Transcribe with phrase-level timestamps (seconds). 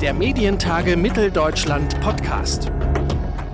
[0.00, 2.70] der Medientage Mitteldeutschland Podcast.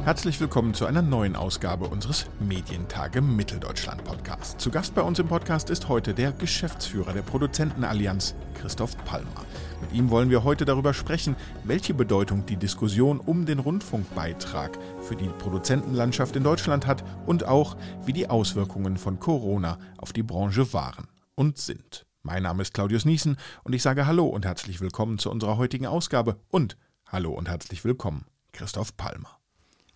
[0.02, 4.56] Herzlich willkommen zu einer neuen Ausgabe unseres Medientage Mitteldeutschland Podcasts.
[4.56, 9.46] Zu Gast bei uns im Podcast ist heute der Geschäftsführer der Produzentenallianz, Christoph Palmer.
[9.82, 15.14] Mit ihm wollen wir heute darüber sprechen, welche Bedeutung die Diskussion um den Rundfunkbeitrag für
[15.14, 20.72] die Produzentenlandschaft in Deutschland hat und auch, wie die Auswirkungen von Corona auf die Branche
[20.72, 22.04] waren und sind.
[22.24, 25.86] Mein Name ist Claudius Niesen und ich sage Hallo und herzlich willkommen zu unserer heutigen
[25.86, 29.40] Ausgabe und Hallo und herzlich willkommen, Christoph Palmer.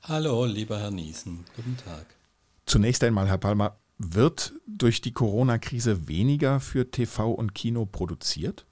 [0.03, 2.05] Hallo, lieber Herr Niesen, guten Tag.
[2.67, 8.67] Zunächst einmal, Herr Palmer, wird durch die Corona-Krise weniger für TV und Kino produziert?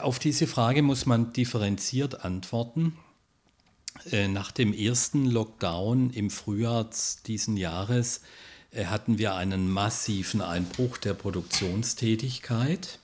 [0.00, 2.96] Auf diese Frage muss man differenziert antworten.
[4.10, 6.88] Äh, nach dem ersten Lockdown im Frühjahr
[7.26, 8.22] diesen Jahres
[8.74, 12.98] hatten wir einen massiven Einbruch der Produktionstätigkeit.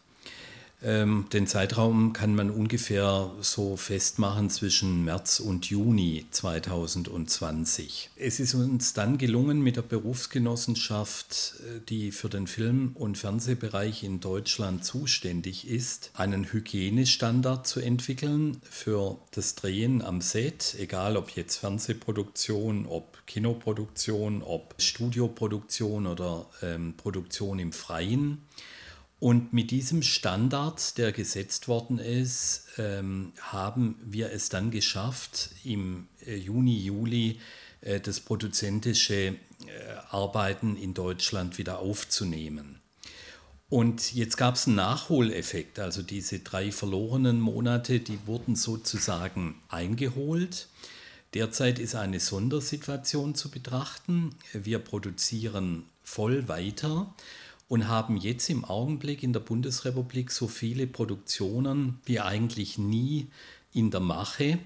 [0.81, 8.11] Ähm, den Zeitraum kann man ungefähr so festmachen zwischen März und Juni 2020.
[8.15, 14.05] Es ist uns dann gelungen, mit der Berufsgenossenschaft, äh, die für den Film- und Fernsehbereich
[14.05, 21.31] in Deutschland zuständig ist, einen Hygienestandard zu entwickeln für das Drehen am Set, egal ob
[21.31, 28.43] jetzt Fernsehproduktion, ob Kinoproduktion, ob Studioproduktion oder ähm, Produktion im Freien.
[29.21, 36.07] Und mit diesem Standard, der gesetzt worden ist, ähm, haben wir es dann geschafft, im
[36.25, 37.41] äh, Juni, Juli
[37.81, 39.35] äh, das produzentische äh,
[40.11, 42.81] Arbeiten in Deutschland wieder aufzunehmen.
[43.69, 50.69] Und jetzt gab es einen Nachholeffekt, also diese drei verlorenen Monate, die wurden sozusagen eingeholt.
[51.35, 54.35] Derzeit ist eine Sondersituation zu betrachten.
[54.55, 57.13] Wir produzieren voll weiter
[57.69, 63.29] und haben jetzt im Augenblick in der Bundesrepublik so viele Produktionen wie eigentlich nie
[63.73, 64.59] in der Mache.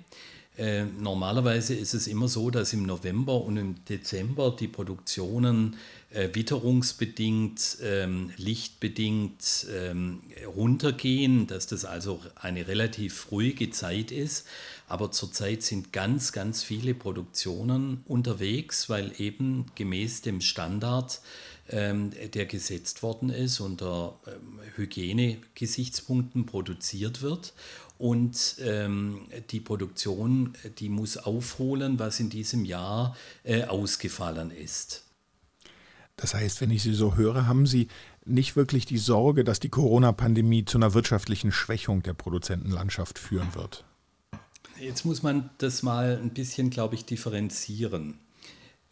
[0.59, 5.77] Äh, normalerweise ist es immer so, dass im November und im Dezember die Produktionen
[6.11, 10.21] äh, witterungsbedingt, ähm, lichtbedingt ähm,
[10.55, 14.47] runtergehen, dass das also eine relativ ruhige Zeit ist.
[14.93, 21.23] Aber zurzeit sind ganz, ganz viele Produktionen unterwegs, weil eben gemäß dem Standard
[21.71, 27.55] ähm, der gesetzt worden ist, unter ähm, Hygienegesichtspunkten produziert wird.
[27.97, 35.05] Und ähm, die Produktion, die muss aufholen, was in diesem Jahr äh, ausgefallen ist.
[36.17, 37.89] Das heißt, wenn ich Sie so höre, haben Sie
[38.27, 43.87] nicht wirklich die Sorge, dass die Corona-Pandemie zu einer wirtschaftlichen Schwächung der Produzentenlandschaft führen wird?
[44.83, 48.19] Jetzt muss man das mal ein bisschen, glaube ich, differenzieren.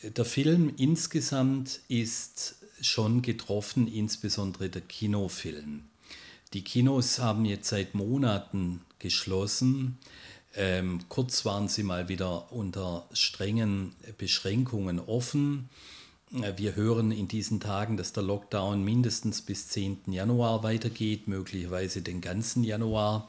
[0.04, 5.82] Der Film insgesamt ist schon getroffen, insbesondere der Kinofilm.
[6.52, 9.98] Die Kinos haben jetzt seit Monaten geschlossen.
[10.54, 15.70] Ähm, kurz waren sie mal wieder unter strengen Beschränkungen offen.
[16.32, 20.02] Äh, wir hören in diesen Tagen, dass der Lockdown mindestens bis 10.
[20.06, 23.28] Januar weitergeht, möglicherweise den ganzen Januar.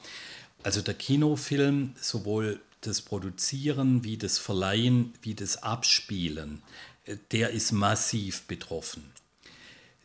[0.64, 6.62] Also der Kinofilm, sowohl das Produzieren wie das Verleihen wie das Abspielen,
[7.06, 9.04] äh, der ist massiv betroffen.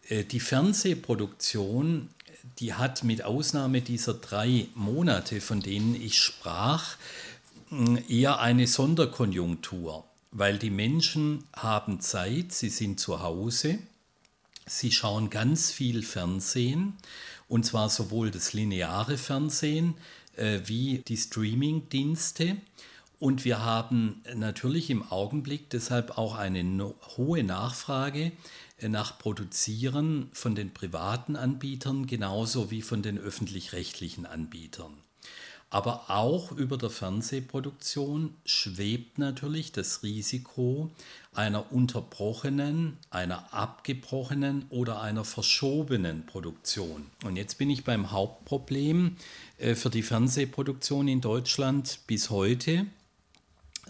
[0.09, 2.09] Äh, die Fernsehproduktion,
[2.59, 6.97] die hat mit Ausnahme dieser drei Monate, von denen ich sprach,
[8.09, 13.81] eher eine Sonderkonjunktur, weil die Menschen haben Zeit, sie sind zu Hause,
[14.66, 16.95] sie schauen ganz viel Fernsehen,
[17.49, 19.95] und zwar sowohl das lineare Fernsehen
[20.36, 22.56] äh, wie die Streaming-Dienste.
[23.19, 28.32] Und wir haben natürlich im Augenblick deshalb auch eine no hohe Nachfrage
[28.78, 35.06] äh, nach Produzieren von den privaten Anbietern genauso wie von den öffentlich-rechtlichen Anbietern.
[35.69, 40.91] Aber auch über der Fernsehproduktion schwebt natürlich das Risiko
[41.34, 47.07] einer unterbrochenen, einer abgebrochenen oder einer verschobenen Produktion.
[47.24, 49.16] Und jetzt bin ich beim Hauptproblem
[49.59, 52.86] äh, für die Fernsehproduktion in Deutschland bis heute.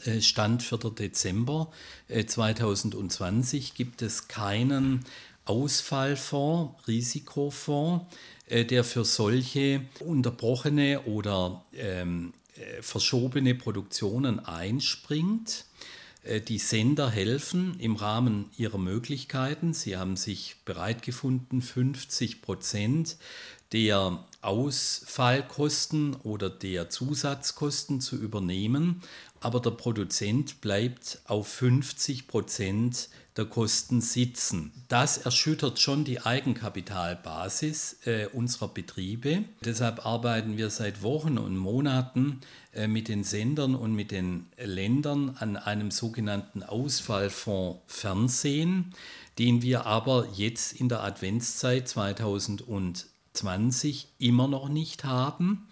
[0.05, 0.79] Äh, Stand 4.
[0.91, 1.71] Dezember
[2.09, 5.05] 2020 äh, gibt es keinen
[5.47, 8.05] Ausfallfonds, Risikofonds,
[8.47, 12.35] äh, der für solche unterbrochene oder ähm,
[12.81, 15.67] verschobene Produktionen einspringt.
[16.49, 19.75] Die Sender helfen im Rahmen ihrer Möglichkeiten.
[19.75, 23.17] Sie haben sich bereit gefunden, 50 Prozent
[23.73, 29.03] der Ausfallkosten oder der Zusatzkosten zu übernehmen,
[29.47, 34.73] aber der Produzent bleibt auf 50 Prozent der Kosten sitzen.
[34.89, 39.45] Das erschüttert schon die Eigenkapitalbasis äh, unserer Betriebe.
[39.65, 42.41] Deshalb arbeiten wir seit Wochen und Monaten
[42.73, 48.95] äh, mit den Sendern und mit den Ländern an einem sogenannten Ausfallfonds Fernsehen,
[49.39, 55.69] den wir aber jetzt in der Adventszeit 2020 immer noch nicht haben.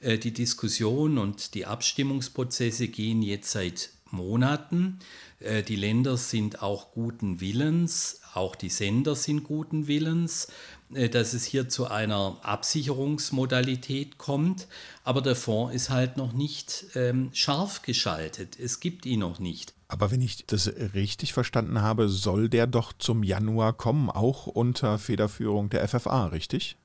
[0.00, 4.98] Äh, die Diskussion und die Abstimmungsprozesse gehen jetzt seit Monaten.
[5.40, 10.48] Äh, die Länder sind auch guten Willens, auch die Sender sind guten Willens,
[10.94, 14.68] äh, dass es hier zu einer Absicherungsmodalität kommt.
[15.04, 18.58] Aber der Fonds ist halt noch nicht ähm, scharf geschaltet.
[18.58, 19.74] Es gibt ihn noch nicht.
[19.88, 24.98] Aber wenn ich das richtig verstanden habe, soll der doch zum Januar kommen, auch unter
[24.98, 26.76] Federführung der FFA, richtig?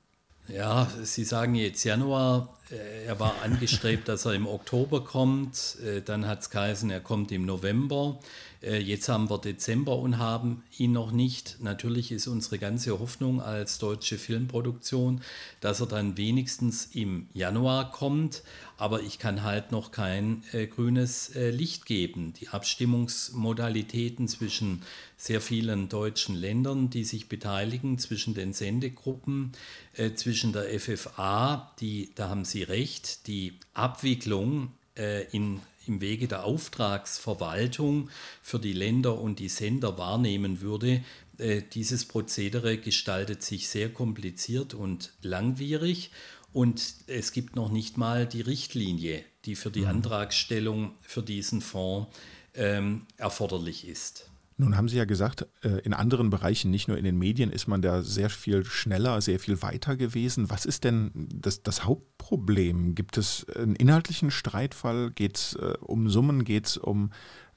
[0.48, 2.48] Ja, Sie sagen jetzt Januar.
[2.70, 5.76] Äh, er war angestrebt, dass er im Oktober kommt.
[5.84, 8.18] Äh, dann hat es geheißen, er kommt im November.
[8.62, 11.56] Äh, jetzt haben wir Dezember und haben ihn noch nicht.
[11.60, 15.20] Natürlich ist unsere ganze Hoffnung als deutsche Filmproduktion,
[15.60, 18.42] dass er dann wenigstens im Januar kommt.
[18.76, 22.32] Aber ich kann halt noch kein äh, grünes äh, Licht geben.
[22.40, 24.82] Die Abstimmungsmodalitäten zwischen
[25.16, 29.52] sehr vielen deutschen Ländern, die sich beteiligen, zwischen den Sendegruppen,
[29.94, 36.28] äh, zwischen der FFA, die, da haben Sie recht, die Abwicklung äh, in im Wege
[36.28, 38.10] der Auftragsverwaltung
[38.42, 41.02] für die Länder und die Sender wahrnehmen würde,
[41.38, 46.10] äh, dieses Prozedere gestaltet sich sehr kompliziert und langwierig
[46.52, 49.88] und es gibt noch nicht mal die Richtlinie, die für die mhm.
[49.88, 52.08] Antragstellung für diesen Fonds
[52.54, 54.31] ähm, erforderlich ist.
[54.56, 57.66] Nun haben Sie ja gesagt, äh, in anderen Bereichen, nicht nur in den Medien, ist
[57.66, 60.50] man da sehr viel schneller, sehr viel weiter gewesen.
[60.50, 62.94] Was ist denn das, das Hauptproblem?
[62.94, 65.10] Gibt es einen inhaltlichen Streitfall?
[65.10, 66.44] Geht es äh, um Summen?
[66.44, 67.10] Geht es um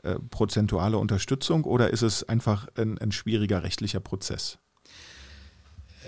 [0.03, 1.63] äh, prozentuale Unterstützung?
[1.63, 4.59] Oder ist es einfach ein, ein schwieriger rechtlicher Prozess?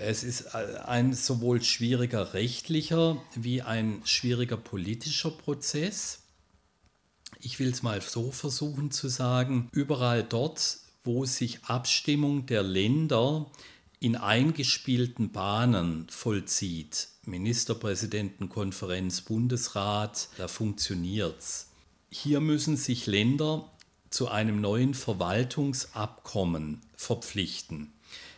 [0.00, 6.20] Es ist ein sowohl schwieriger rechtlicher wie ein schwieriger politischer Prozess.
[7.40, 13.50] Ich will es mal so versuchen zu sagen, überall dort, wo sich Abstimmung der Länder
[14.00, 21.68] in eingespielten Bahnen vollzieht, Ministerpräsidentenkonferenz, Bundesrat, da funktioniert es.
[22.10, 23.70] Hier müssen sich Länder
[24.10, 27.92] zu einem neuen Verwaltungsabkommen verpflichten.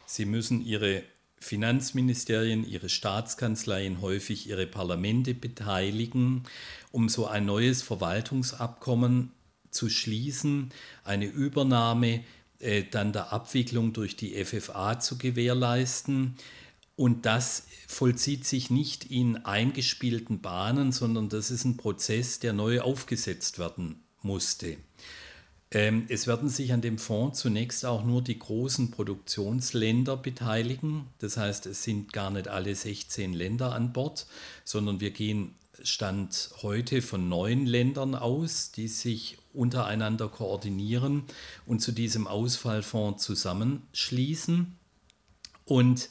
[0.06, 1.04] Sie müssen ihre
[1.40, 6.44] Finanzministerien, ihre Staatskanzleien, häufig ihre Parlamente beteiligen,
[6.92, 9.32] um so ein neues Verwaltungsabkommen
[9.70, 10.70] zu schließen,
[11.02, 12.22] eine Übernahme
[12.58, 16.36] äh, dann der Abwicklung durch die FFA zu gewährleisten.
[16.94, 22.82] Und das vollzieht sich nicht in eingespielten Bahnen, sondern das ist ein Prozess, der neu
[22.82, 24.76] aufgesetzt werden musste.
[25.72, 31.06] Ähm, es werden sich an dem Fonds zunächst auch nur die großen Produktionsländer beteiligen.
[31.18, 34.26] Das heißt, es sind gar nicht alle 16 Länder an Bord,
[34.64, 41.24] sondern wir gehen Stand heute von neun Ländern aus, die sich untereinander koordinieren
[41.66, 44.76] und zu diesem Ausfallfonds zusammenschließen.
[45.64, 46.10] Und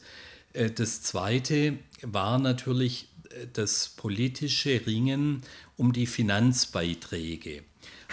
[0.54, 5.42] äh, das Zweite war natürlich äh, das politische Ringen
[5.76, 7.62] um die Finanzbeiträge.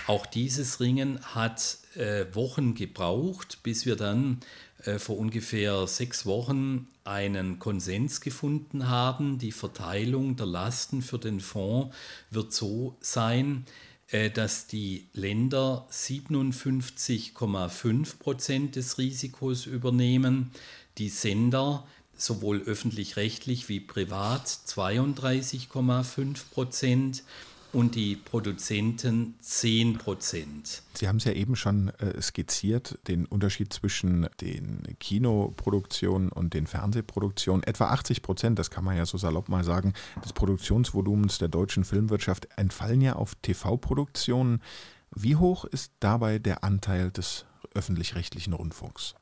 [0.07, 4.39] Auch dieses Ringen hat äh, Wochen gebraucht, bis wir dann
[4.83, 9.39] äh, vor ungefähr sechs Wochen einen Konsens gefunden haben.
[9.39, 11.95] Die Verteilung der Lasten für den Fonds
[12.29, 13.65] wird so sein,
[14.09, 20.51] äh, dass die Länder 57,5 Prozent des Risikos übernehmen,
[20.97, 27.23] die Sender sowohl öffentlich-rechtlich wie privat 32,5 Prozent
[27.77, 30.81] und die Produzenten 10 Prozent.
[30.95, 36.65] Sie haben es ja eben schon äh, skizziert, den Unterschied zwischen den Kinoproduktionen und den
[36.65, 37.61] Fernsehproduktionen.
[37.61, 39.93] Etwa 80 Prozent, das kann man ja so salopp mal sagen,
[40.25, 44.63] des Produktionsvolumens der deutschen Filmwirtschaft entfallen ja auf TV-Produktionen.
[45.15, 49.13] Wie hoch ist dabei der Anteil des öffentlich-rechtlichen Rundfunks?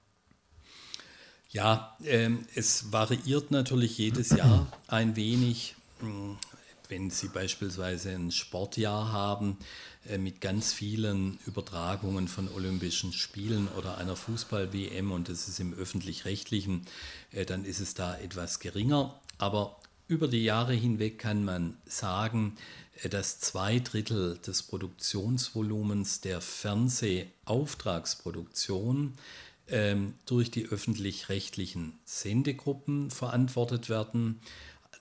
[1.50, 5.75] Ja, äh, es variiert natürlich jedes Jahr ein wenig.
[6.89, 9.58] Wenn Sie beispielsweise ein Sportjahr haben
[10.08, 15.74] äh, mit ganz vielen Übertragungen von Olympischen Spielen oder einer Fußball-WM und das ist im
[15.74, 16.86] öffentlich-rechtlichen,
[17.32, 19.20] äh, dann ist es da etwas geringer.
[19.38, 22.56] Aber über die Jahre hinweg kann man sagen,
[23.01, 29.13] äh, dass zwei Drittel des Produktionsvolumens der Fernsehauftragsproduktion
[29.68, 34.39] ähm, durch die öffentlich-rechtlichen Sendegruppen verantwortet werden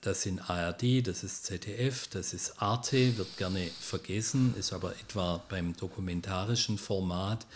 [0.05, 5.43] das sind ARD, das ist ZDF, das ist Arte, wird gerne vergessen, ist aber etwa
[5.49, 7.47] beim dokumentarischen Format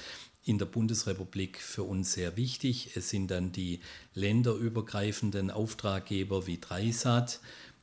[0.46, 2.96] in der Bundesrepublik für uns sehr wichtig.
[2.96, 3.82] Es sind dann die
[4.16, 7.40] länderübergreifenden Auftraggeber wie Dreisat,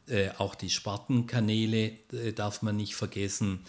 [0.09, 3.61] äh, auch die Spartenkanäle äh, darf man nicht vergessen.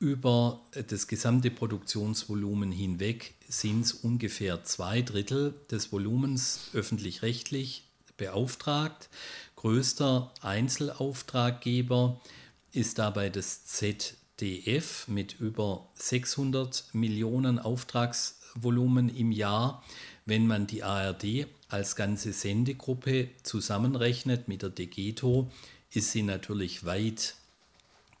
[0.00, 7.84] Über das gesamte Produktionsvolumen hinweg sind es ungefähr zwei Drittel des Volumens öffentlich-rechtlich
[8.16, 9.08] beauftragt.
[9.60, 12.18] Größter Einzelauftraggeber
[12.72, 19.84] ist dabei das ZDF mit über 600 Millionen Auftragsvolumen im Jahr.
[20.24, 25.50] Wenn man die ARD als ganze Sendegruppe zusammenrechnet mit der Degeto,
[25.90, 27.34] ist sie natürlich weit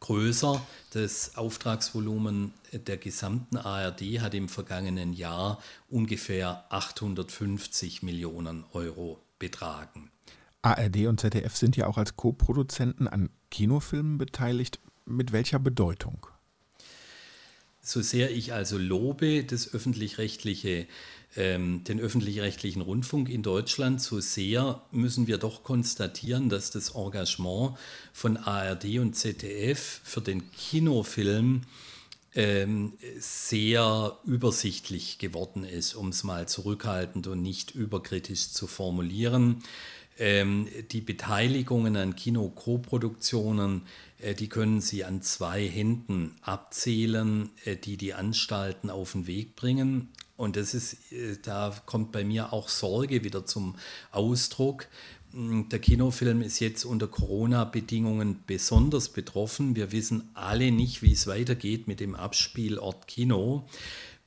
[0.00, 0.60] größer.
[0.90, 10.10] Das Auftragsvolumen der gesamten ARD hat im vergangenen Jahr ungefähr 850 Millionen Euro betragen.
[10.62, 14.80] ARD und ZDF sind ja auch als Co-Produzenten an Kinofilmen beteiligt.
[15.06, 16.26] Mit welcher Bedeutung?
[17.82, 20.86] So sehr ich also lobe das öffentlich-rechtliche
[21.36, 27.76] ähm, den öffentlich-rechtlichen Rundfunk in Deutschland, so sehr müssen wir doch konstatieren, dass das Engagement
[28.12, 31.62] von ARD und ZDF für den Kinofilm
[32.34, 39.62] ähm, sehr übersichtlich geworden ist, um es mal zurückhaltend und nicht überkritisch zu formulieren.
[40.20, 43.86] Ähm, die Beteiligungen an Kino-Koproduktionen,
[44.18, 49.56] äh, die können Sie an zwei Händen abzählen, äh, die die Anstalten auf den Weg
[49.56, 50.10] bringen.
[50.36, 53.76] Und das ist, äh, da kommt bei mir auch Sorge wieder zum
[54.12, 54.88] Ausdruck.
[55.32, 59.74] Mm, der Kinofilm ist jetzt unter Corona-Bedingungen besonders betroffen.
[59.74, 63.64] Wir wissen alle nicht, wie es weitergeht mit dem Abspielort Kino.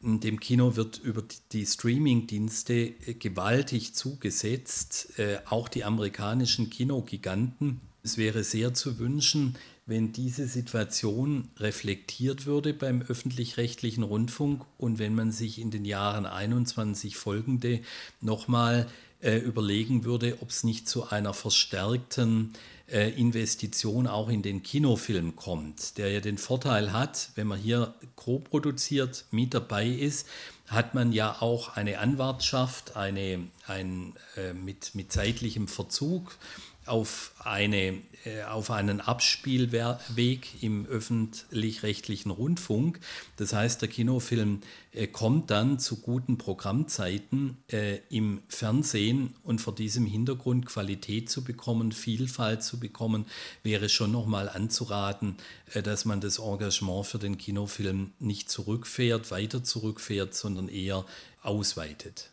[0.03, 7.79] Dem Kino wird über die Streaming-Dienste äh, gewaltig zugesetzt, äh, auch die amerikanischen Kinogiganten.
[8.03, 9.55] Es wäre sehr zu wünschen,
[9.85, 16.25] wenn diese Situation reflektiert würde beim öffentlich-rechtlichen Rundfunk und wenn man sich in den Jahren
[16.25, 17.79] 21 folgende
[18.19, 18.87] nochmal
[19.21, 22.51] äh, überlegen würde, ob es nicht zu einer verstärkten
[22.91, 27.93] äh, Investition auch in den Kinofilm kommt, der ja den Vorteil hat, wenn man hier
[28.15, 30.27] co-produziert mit dabei ist,
[30.67, 36.37] hat man ja auch eine Anwartschaft, eine, ein, äh, mit, mit zeitlichem Verzug
[36.85, 42.99] auf, eine, äh, auf einen Abspielweg im öffentlich-rechtlichen Rundfunk.
[43.37, 44.61] Das heißt, der Kinofilm
[44.91, 51.43] äh, kommt dann zu guten Programmzeiten äh, im Fernsehen und vor diesem Hintergrund Qualität zu
[51.43, 53.25] bekommen, Vielfalt zu bekommen,
[53.63, 55.37] wäre schon nochmal anzuraten,
[55.83, 61.05] dass man das Engagement für den Kinofilm nicht zurückfährt, weiter zurückfährt, sondern eher
[61.41, 62.32] ausweitet.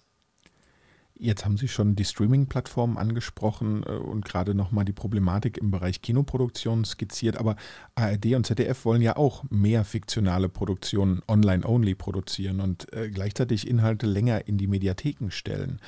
[1.23, 6.01] Jetzt haben Sie schon die Streaming-Plattformen angesprochen äh, und gerade nochmal die Problematik im Bereich
[6.01, 7.37] Kinoproduktion skizziert.
[7.37, 7.57] Aber
[7.95, 14.07] ARD und ZDF wollen ja auch mehr fiktionale Produktionen online-only produzieren und äh, gleichzeitig Inhalte
[14.07, 15.81] länger in die Mediatheken stellen.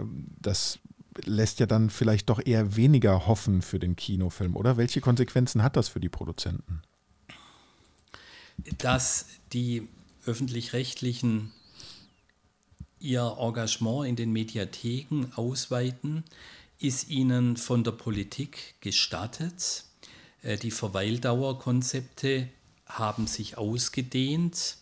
[0.00, 0.80] Ähm, das
[1.24, 4.76] lässt ja dann vielleicht doch eher weniger hoffen für den Kinofilm, oder?
[4.78, 6.82] Welche Konsequenzen hat das für die Produzenten?
[8.78, 9.86] Dass die
[10.26, 11.52] öffentlich-rechtlichen
[13.02, 16.24] ihr Engagement in den Mediatheken ausweiten,
[16.78, 19.84] ist ihnen von der Politik gestattet.
[20.42, 22.48] Äh, die Verweildauerkonzepte
[22.86, 24.76] haben sich ausgedehnt.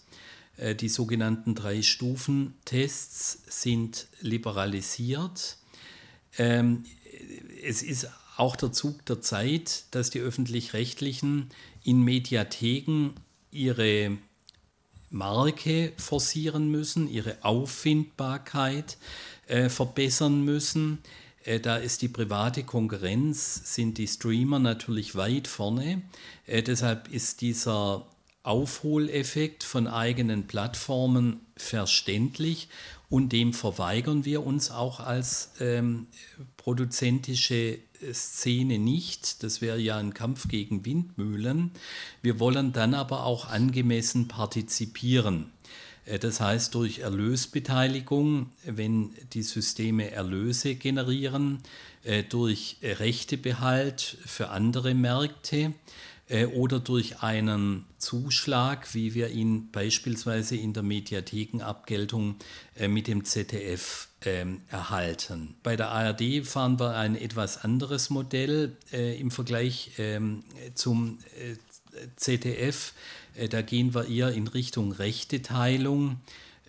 [0.57, 5.57] Äh, die sogenannten Drei-Stufen-Tests sind liberalisiert.
[6.39, 6.85] Ähm,
[7.62, 11.50] es ist auch der Zug der Zeit, dass die öffentlich-rechtlichen
[11.85, 13.11] in Mediatheken
[13.50, 14.17] ihre
[15.11, 18.97] Marke forcieren müssen, ihre Auffindbarkeit
[19.47, 20.99] äh, verbessern müssen.
[21.45, 26.02] Äh, da ist die private Konkurrenz, sind die Streamer natürlich weit vorne.
[26.47, 28.07] Äh, deshalb ist dieser
[28.43, 32.69] Aufholeffekt von eigenen Plattformen verständlich
[33.11, 36.07] und dem verweigern wir uns auch als ähm,
[36.57, 37.79] produzentische
[38.12, 39.42] Szene nicht.
[39.42, 41.71] Das wäre ja ein Kampf gegen Windmühlen.
[42.23, 45.50] Wir wollen dann aber auch angemessen partizipieren.
[46.11, 51.59] Äh, das heißt, durch Erlösbeteiligung, wenn die Systeme Erlöse generieren,
[52.04, 55.73] äh, durch Rechtebehalt für andere Märkte,
[56.28, 62.37] äh, oder durch einen Zuschlag, wie wir ihn beispielsweise in der Mediathekenabgeltung
[62.88, 65.55] mit dem ZDF ähm, erhalten.
[65.62, 71.19] Bei der ARD fahren wir ein etwas anderes Modell äh, im Vergleich ähm, zum
[72.17, 72.93] ZDF.
[73.50, 76.21] da gehen wir eher in Richtung Rechteteilung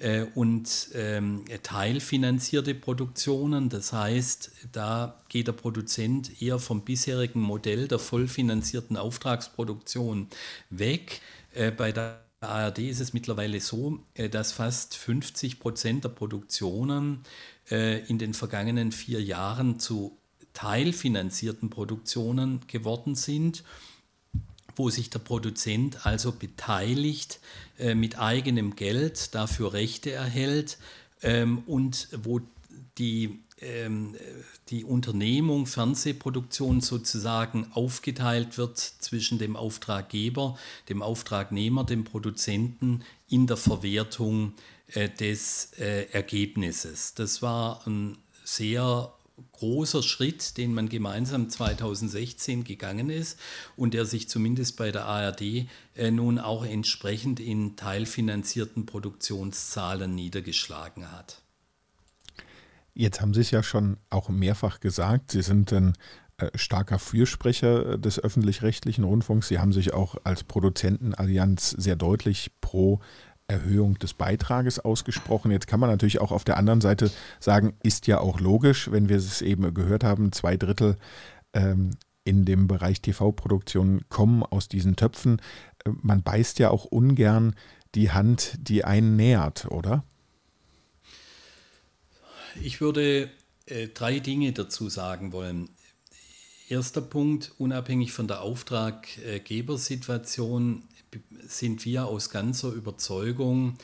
[0.01, 3.70] äh, und ähm, teilfinanzierte Produktionen.
[3.70, 10.27] Das heißt, da geht der Produzent eher vom bisherigen Modell der vollfinanzierten Auftragsproduktion
[10.72, 11.22] weg.
[11.53, 17.24] Äh, bei der ARD ist es mittlerweile so, äh, dass fast 50 Prozent der Produktionen
[17.69, 20.17] äh, in den vergangenen vier Jahren zu
[20.53, 23.63] teilfinanzierten Produktionen geworden sind,
[24.75, 27.39] wo sich der Produzent also beteiligt
[27.77, 30.79] äh, mit eigenem Geld, dafür Rechte erhält
[31.21, 32.41] ähm, und wo
[32.98, 33.39] die
[34.70, 40.58] die Unternehmung Fernsehproduktion sozusagen aufgeteilt wird zwischen dem Auftraggeber,
[40.89, 44.53] dem Auftragnehmer, dem Produzenten in der Verwertung
[44.88, 47.13] äh, des äh, Ergebnisses.
[47.13, 49.13] Das war ein sehr
[49.53, 53.39] großer Schritt, den man gemeinsam 2016 gegangen ist
[53.75, 61.12] und der sich zumindest bei der ARD äh, nun auch entsprechend in teilfinanzierten Produktionszahlen niedergeschlagen
[61.12, 61.41] hat.
[62.93, 65.93] Jetzt haben Sie es ja schon auch mehrfach gesagt, Sie sind ein
[66.38, 69.48] äh, starker Fürsprecher des öffentlich-rechtlichen Rundfunks.
[69.48, 73.00] Sie haben sich auch als Produzentenallianz sehr deutlich pro
[73.48, 75.51] Erhöhung des Beitrages ausgesprochen.
[75.51, 79.10] Jetzt kann man natürlich auch auf der anderen Seite sagen, ist ja auch logisch, wenn
[79.10, 80.98] wir es eben gehört haben, zwei Drittel
[81.53, 81.91] ähm,
[82.24, 85.41] in dem Bereich TV-Produktion kommen aus diesen Töpfen.
[85.86, 87.55] Äh, man beißt ja auch ungern
[87.93, 90.03] die Hand, die einen nährt, oder?
[92.60, 93.29] Ich würde
[93.65, 95.70] äh, drei Dinge dazu sagen wollen.
[96.67, 100.84] Erster Punkt, unabhängig von der Auftraggebersituation
[101.48, 103.77] sind wir aus ganzer Überzeugung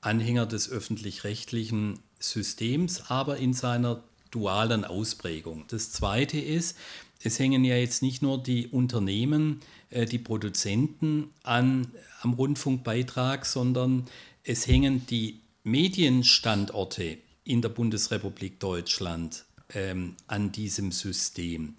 [0.00, 5.64] Anhänger des öffentlich-rechtlichen Systems, aber in seiner dualen Ausprägung.
[5.68, 6.78] Das Zweite ist,
[7.22, 9.60] es hängen ja jetzt nicht nur die Unternehmen,
[9.90, 11.88] äh, die Produzenten an,
[12.22, 14.06] am Rundfunkbeitrag, sondern
[14.42, 19.44] es hängen die Medienstandorte in der Bundesrepublik Deutschland
[19.74, 21.74] ähm, an diesem System.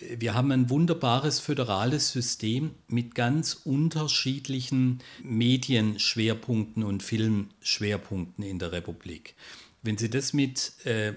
[0.00, 9.34] Wir haben ein wunderbares föderales System mit ganz unterschiedlichen Medienschwerpunkten und Filmschwerpunkten in der Republik.
[9.82, 11.14] Wenn Sie das mit äh,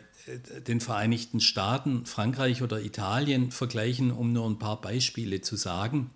[0.67, 6.09] den Vereinigten Staaten, Frankreich oder Italien vergleichen, um nur ein paar Beispiele zu sagen,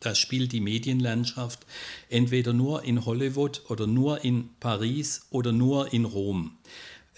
[0.00, 1.66] da spielt die Medienlandschaft
[2.08, 6.56] entweder nur in Hollywood oder nur in Paris oder nur in Rom.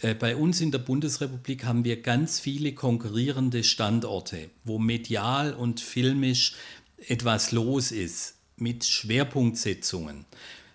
[0.03, 5.81] Äh, bei uns in der Bundesrepublik haben wir ganz viele konkurrierende Standorte, wo medial und
[5.81, 6.53] filmisch
[7.09, 10.27] etwas los ist, mit Schwerpunktsetzungen.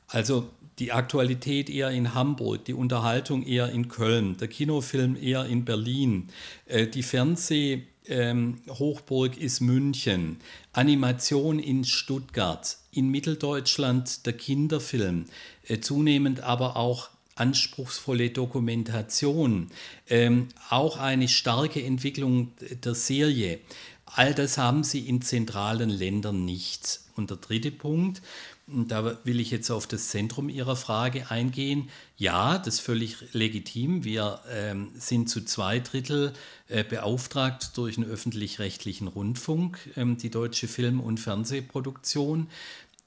[0.08, 5.66] Also die Aktualität eher in Hamburg, die Unterhaltung eher in Köln, der Kinofilm eher in
[5.66, 6.30] Berlin,
[6.66, 10.38] äh, die Fernsehhochburg ähm, ist München,
[10.72, 15.26] Animation in Stuttgart, in Mitteldeutschland der Kinderfilm,
[15.68, 19.70] äh, zunehmend aber auch anspruchsvolle Dokumentation,
[20.10, 22.52] ähm, auch eine starke Entwicklung
[22.84, 23.60] der Serie.
[24.06, 27.02] All das haben sie in zentralen Ländern nicht.
[27.16, 28.22] Und der dritte Punkt,
[28.68, 31.90] da will ich jetzt auf das Zentrum Ihrer Frage eingehen.
[32.18, 34.04] Ja, das ist völlig legitim.
[34.04, 36.34] Wir ähm, sind zu zwei Drittel
[36.68, 42.48] äh, beauftragt durch einen öffentlich-rechtlichen Rundfunk, ähm, die deutsche Film- und Fernsehproduktion.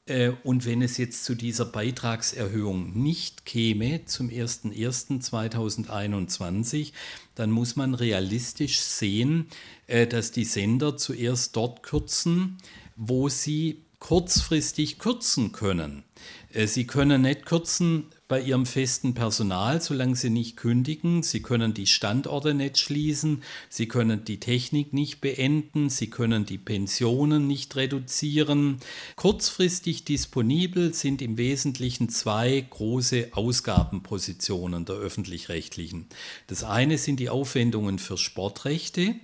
[0.07, 6.93] Äh, und wenn es jetzt zu dieser Beitragserhöhung nicht käme zum 01.01.2021,
[7.35, 9.49] dann muss man realistisch sehen,
[9.87, 12.59] äh, dass die Sender zuerst dort kürzen,
[12.97, 16.05] wo sie kurzfristig kürzen können.
[16.53, 21.25] Äh, sie können nicht kürzen bei ihrem festen Personal, solange sie nicht kündigen.
[21.25, 23.43] Sie können die Standorte nicht schließen.
[23.69, 25.91] Sie können die Technik nicht beenden.
[25.91, 28.79] Sie können die Pensionen nicht reduzieren.
[29.17, 36.07] Kurzfristig disponibel sind im Wesentlichen zwei große Ausgabenpositionen der öffentlich-rechtlichen.
[36.47, 39.17] Das eine sind die Aufwendungen für Sportrechte.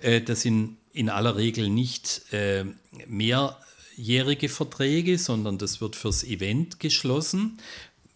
[0.00, 2.66] Äh, das sind in aller Regel nicht äh,
[3.06, 3.56] mehr
[4.00, 7.58] jährige Verträge, sondern das wird fürs Event geschlossen.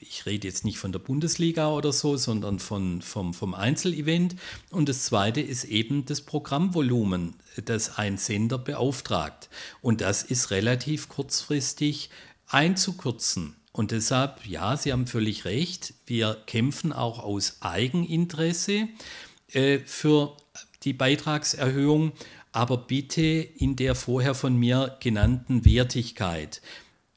[0.06, 4.36] Ich rede jetzt nicht von der Bundesliga oder so, sondern von, vom, vom Einzelevent.
[4.70, 9.48] Und das zweite ist eben das Programmvolumen, das ein Sender beauftragt.
[9.80, 12.10] Und das ist relativ kurzfristig
[12.48, 13.56] einzukürzen.
[13.72, 18.88] Und deshalb, ja, Sie haben völlig recht, wir kämpfen auch aus Eigeninteresse
[19.52, 20.36] äh, für
[20.84, 22.12] die Beitragserhöhung,
[22.52, 26.60] aber bitte in der vorher von mir genannten Wertigkeit.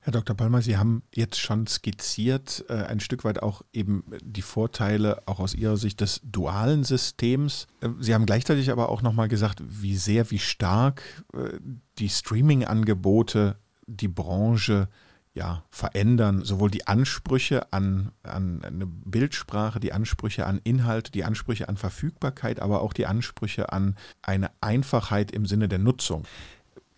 [0.07, 0.37] Herr Dr.
[0.37, 5.41] Palmer, Sie haben jetzt schon skizziert, äh, ein Stück weit auch eben die Vorteile auch
[5.41, 7.67] aus Ihrer Sicht des dualen Systems.
[7.81, 11.59] Äh, Sie haben gleichzeitig aber auch nochmal gesagt, wie sehr, wie stark äh,
[11.97, 14.87] die Streaming-Angebote die Branche
[15.33, 21.67] ja, verändern, sowohl die Ansprüche an, an eine Bildsprache, die Ansprüche an Inhalt, die Ansprüche
[21.67, 26.23] an Verfügbarkeit, aber auch die Ansprüche an eine Einfachheit im Sinne der Nutzung.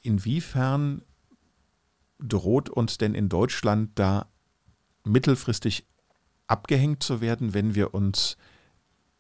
[0.04, 1.02] Inwiefern
[2.20, 4.28] droht uns denn in Deutschland da
[5.04, 5.88] mittelfristig
[6.48, 8.38] abgehängt zu werden, wenn wir uns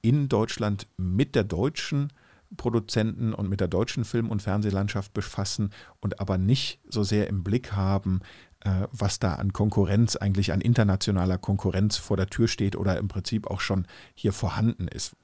[0.02, 2.12] in Deutschland mit der deutschen
[2.58, 7.44] Produzenten und mit der deutschen Film- und Fernsehlandschaft befassen und aber nicht so sehr im
[7.44, 8.22] Blick haben,
[8.62, 13.08] äh, was da an Konkurrenz, eigentlich an internationaler Konkurrenz vor der Tür steht oder im
[13.08, 13.86] Prinzip auch schon
[14.16, 15.16] hier vorhanden ist.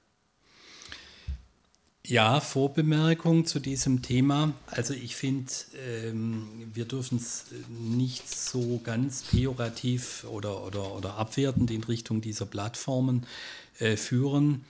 [2.08, 4.54] Ja, Vorbemerkung zu diesem Thema.
[4.68, 5.52] Also ich finde,
[5.88, 12.46] ähm, wir dürfen es nicht so ganz pejorativ oder, oder, oder abwertend in Richtung dieser
[12.46, 13.26] Plattformen
[13.80, 14.66] äh, führen.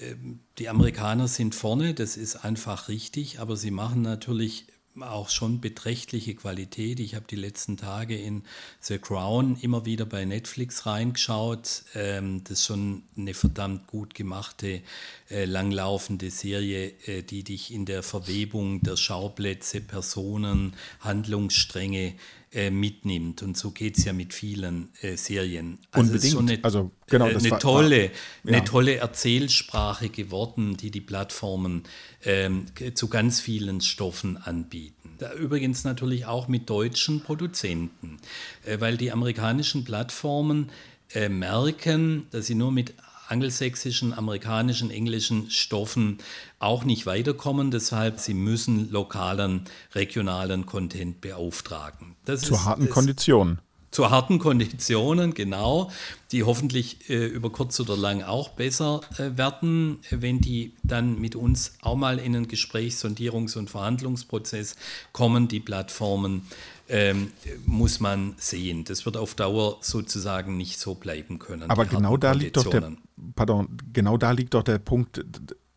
[0.00, 4.66] Ähm, die Amerikaner sind vorne, das ist einfach richtig, aber sie machen natürlich
[4.98, 7.00] auch schon beträchtliche Qualität.
[7.00, 8.42] Ich habe die letzten Tage in
[8.80, 11.84] The Crown immer wieder bei Netflix reingeschaut.
[11.94, 14.82] Ähm, das ist schon eine verdammt gut gemachte,
[15.30, 22.14] äh, langlaufende Serie, äh, die dich in der Verwebung der Schauplätze, Personen, Handlungsstränge
[22.52, 23.42] äh, mitnimmt.
[23.42, 25.78] Und so geht es ja mit vielen äh, Serien.
[25.92, 26.38] Also Unbedingt.
[26.38, 28.10] Eine, also genau, äh, eine, war, tolle, ja.
[28.44, 31.84] eine tolle Erzählsprache geworden, die die Plattformen
[32.24, 35.14] ähm, zu ganz vielen Stoffen anbieten.
[35.18, 38.18] Da übrigens natürlich auch mit deutschen Produzenten,
[38.64, 40.70] äh, weil die amerikanischen Plattformen
[41.14, 42.94] äh, merken, dass sie nur mit
[43.30, 46.18] angelsächsischen, amerikanischen, englischen Stoffen
[46.58, 47.70] auch nicht weiterkommen.
[47.70, 49.64] Deshalb sie müssen lokalen,
[49.94, 52.16] regionalen Content beauftragen.
[52.24, 53.60] Das Zu ist, harten Konditionen.
[53.90, 55.90] Zu harten Konditionen, genau,
[56.30, 61.34] die hoffentlich äh, über kurz oder lang auch besser äh, werden, wenn die dann mit
[61.34, 64.76] uns auch mal in einen Gesprächs-, Sondierungs- und Verhandlungsprozess
[65.12, 66.42] kommen, die Plattformen
[66.88, 67.32] ähm,
[67.66, 68.84] muss man sehen.
[68.84, 71.68] Das wird auf Dauer sozusagen nicht so bleiben können.
[71.70, 72.92] Aber genau da liegt doch der,
[73.34, 75.24] pardon, genau da liegt doch der Punkt,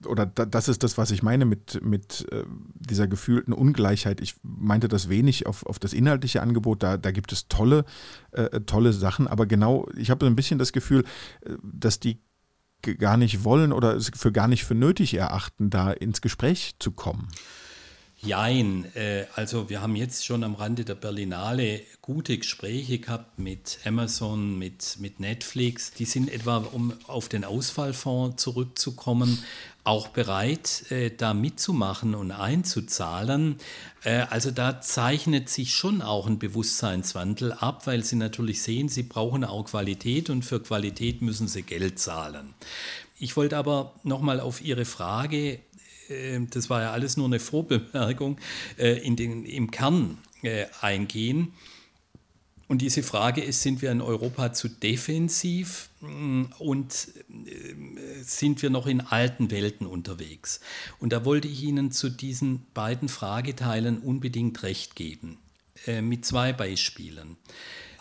[0.05, 2.43] oder das ist das, was ich meine mit, mit äh,
[2.75, 4.21] dieser gefühlten Ungleichheit.
[4.21, 7.85] Ich meinte das wenig auf, auf das inhaltliche Angebot, da, da gibt es tolle,
[8.31, 11.03] äh, tolle Sachen, aber genau, ich habe ein bisschen das Gefühl,
[11.41, 12.19] äh, dass die
[12.81, 16.91] gar nicht wollen oder es für gar nicht für nötig erachten, da ins Gespräch zu
[16.91, 17.29] kommen.
[18.25, 23.79] Jein, äh, also wir haben jetzt schon am Rande der Berlinale gute Gespräche gehabt mit
[23.83, 25.91] Amazon, mit, mit Netflix.
[25.91, 29.43] Die sind etwa, um auf den Ausfallfonds zurückzukommen,
[29.83, 33.57] auch bereit, äh, da mitzumachen und einzuzahlen.
[34.05, 39.03] Äh, also da zeichnet sich schon auch ein Bewusstseinswandel ab, weil sie natürlich sehen, sie
[39.03, 42.53] brauchen auch Qualität und für Qualität müssen sie Geld zahlen.
[43.19, 45.59] Ich wollte aber nochmal auf Ihre Frage
[46.49, 48.37] das war ja alles nur eine Vorbemerkung,
[48.77, 51.53] äh, in den, im Kern äh, eingehen.
[52.67, 57.09] Und diese Frage ist, sind wir in Europa zu defensiv mm, und
[57.45, 60.59] äh, sind wir noch in alten Welten unterwegs?
[60.99, 65.37] Und da wollte ich Ihnen zu diesen beiden Frageteilen unbedingt recht geben,
[66.01, 67.35] mit zwei Beispielen.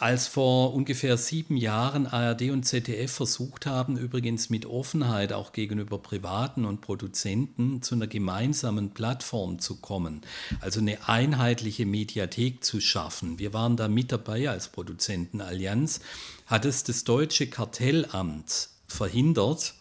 [0.03, 5.97] Als vor ungefähr sieben Jahren ARD und ZDF versucht haben, übrigens mit Offenheit auch gegenüber
[5.99, 10.23] Privaten und Produzenten zu einer gemeinsamen Plattform zu kommen,
[10.61, 13.39] also eine einheitliche Mediathek zu schaffen.
[13.39, 16.01] Wir waren da mit dabei als Produzentenallianz,
[16.47, 19.75] hat es das deutsche Kartellamt verhindert,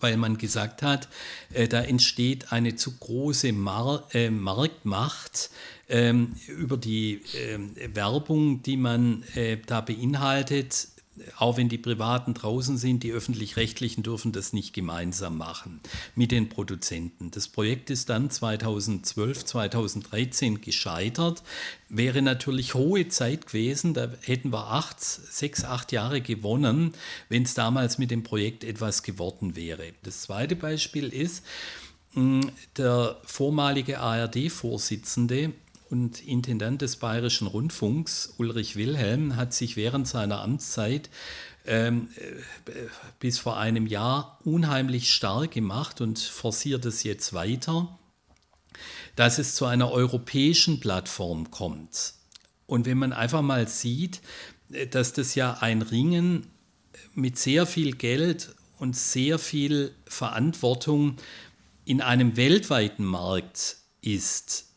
[0.00, 1.08] weil man gesagt hat,
[1.52, 5.50] äh, da entsteht eine zu große Mar äh, Marktmacht
[5.88, 10.88] ähm, über die äh, Werbung, die man äh, da beinhaltet,
[11.38, 15.80] auch wenn die Privaten draußen sind, die öffentlich-rechtlichen dürfen das nicht gemeinsam machen
[16.14, 17.30] mit den Produzenten.
[17.30, 21.42] Das Projekt ist dann 2012, 2013 gescheitert.
[21.88, 26.92] Wäre natürlich hohe Zeit gewesen, da hätten wir acht, sechs, acht Jahre gewonnen,
[27.28, 29.92] wenn es damals mit dem Projekt etwas geworden wäre.
[30.02, 31.44] Das zweite Beispiel ist,
[32.76, 35.52] der vormalige ARD-Vorsitzende
[35.90, 41.10] und Intendant des Bayerischen Rundfunks, Ulrich Wilhelm, hat sich während seiner Amtszeit
[41.66, 42.70] ähm, äh,
[43.18, 47.98] bis vor einem Jahr unheimlich stark gemacht und forciert es jetzt weiter,
[49.16, 52.14] dass es zu einer europäischen Plattform kommt.
[52.66, 54.20] Und wenn man einfach mal sieht,
[54.72, 56.46] äh, dass das ja ein Ringen
[57.14, 61.16] mit sehr viel Geld und sehr viel Verantwortung
[61.84, 64.69] in einem weltweiten Markt ist,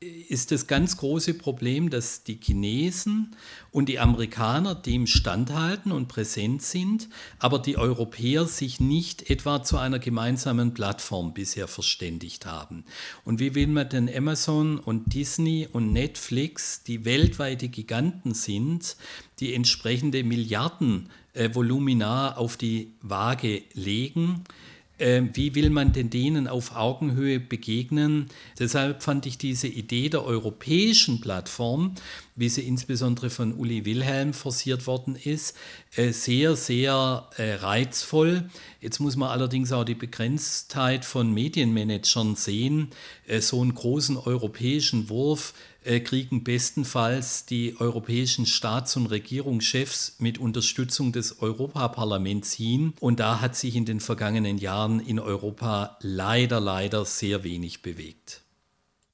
[0.00, 3.34] ist das ganz große Problem, dass die Chinesen
[3.72, 7.08] und die Amerikaner dem standhalten und präsent sind,
[7.40, 12.84] aber die Europäer sich nicht etwa zu einer gemeinsamen Plattform bisher verständigt haben.
[13.24, 18.96] Und wie will man denn Amazon und Disney und Netflix, die weltweite Giganten sind,
[19.40, 24.44] die entsprechende Milliardenvolumina auf die Waage legen?
[24.98, 28.26] Äh, wie will man denn denen auf Augenhöhe begegnen?
[28.58, 31.94] Deshalb fand ich diese Idee der europäischen Plattform,
[32.36, 35.56] wie sie insbesondere von Uli Wilhelm forciert worden ist,
[35.96, 38.48] äh, sehr, sehr äh, reizvoll.
[38.80, 42.88] Jetzt muss man allerdings auch die Begrenztheit von Medienmanagern sehen.
[43.26, 45.54] Äh, so einen großen europäischen Wurf
[46.04, 52.92] kriegen bestenfalls die europäischen Staats- und Regierungschefs mit Unterstützung des Europaparlaments hin.
[53.00, 58.42] Und da hat sich in den vergangenen Jahren in Europa leider, leider sehr wenig bewegt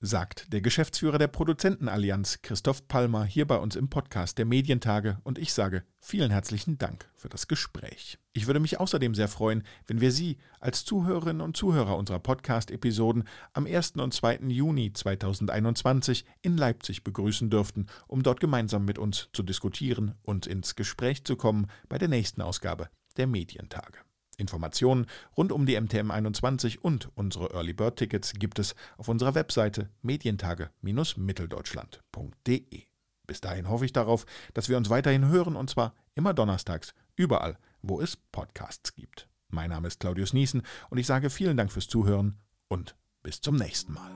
[0.04, 5.38] sagt der Geschäftsführer der Produzentenallianz Christoph Palmer hier bei uns im Podcast der Medientage und
[5.38, 8.18] ich sage vielen herzlichen Dank für das Gespräch.
[8.32, 13.24] Ich würde mich außerdem sehr freuen, wenn wir Sie als Zuhörerinnen und Zuhörer unserer Podcast-Episoden
[13.52, 13.92] am 1.
[13.92, 14.40] und 2.
[14.48, 20.74] Juni 2021 in Leipzig begrüßen dürften, um dort gemeinsam mit uns zu diskutieren und ins
[20.76, 23.98] Gespräch zu kommen bei der nächsten Ausgabe der Medientage.
[24.34, 29.34] Informationen rund um die MTM 21 und unsere Early Bird Tickets gibt es auf unserer
[29.34, 32.82] Webseite medientage-mitteldeutschland.de.
[33.26, 37.58] Bis dahin hoffe ich darauf, dass wir uns weiterhin hören und zwar immer donnerstags, überall,
[37.82, 39.28] wo es Podcasts gibt.
[39.48, 43.56] Mein Name ist Claudius Niesen und ich sage vielen Dank fürs Zuhören und bis zum
[43.56, 44.10] nächsten Mal.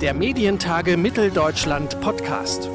[0.00, 2.68] Der Medientage Mitteldeutschland Podcast.